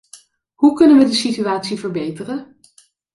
Hoe 0.53 0.73
kunnen 0.75 0.97
wij 0.97 1.05
de 1.05 1.13
situatie 1.13 1.79
verbeteren? 1.79 2.57